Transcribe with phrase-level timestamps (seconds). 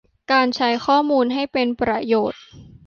[0.31, 2.41] การใช้ข้อมูลให้เป็นประโยชน์